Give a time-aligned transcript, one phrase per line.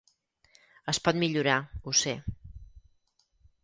[0.95, 1.59] Es pot millorar;
[1.93, 2.19] ho sé.